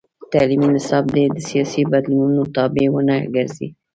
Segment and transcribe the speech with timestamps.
[0.31, 3.67] تعلیمي نصاب باید د سیاسي بدلونونو تابع ونه ګرځي.